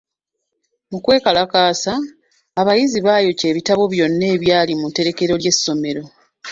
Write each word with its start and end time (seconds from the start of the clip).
Mu 0.91 0.97
kwekalakaasa, 1.03 1.93
abayizi 2.59 2.99
baayokya 3.05 3.45
ebitabo 3.51 3.83
byonna 3.93 4.25
ebyali 4.35 4.73
mu 4.81 4.87
tterekero 4.89 5.33
ly'essomero. 5.41 6.03